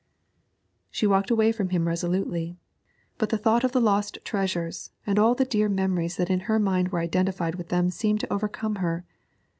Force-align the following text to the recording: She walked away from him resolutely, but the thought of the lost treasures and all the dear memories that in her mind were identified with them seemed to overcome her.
She 0.89 1.05
walked 1.05 1.29
away 1.29 1.51
from 1.51 1.69
him 1.69 1.87
resolutely, 1.87 2.57
but 3.19 3.29
the 3.29 3.37
thought 3.37 3.63
of 3.63 3.71
the 3.71 3.79
lost 3.79 4.17
treasures 4.23 4.89
and 5.05 5.19
all 5.19 5.35
the 5.35 5.45
dear 5.45 5.69
memories 5.69 6.17
that 6.17 6.31
in 6.31 6.39
her 6.49 6.57
mind 6.57 6.87
were 6.89 6.97
identified 7.01 7.53
with 7.53 7.69
them 7.69 7.91
seemed 7.91 8.21
to 8.21 8.33
overcome 8.33 8.77
her. 8.77 9.05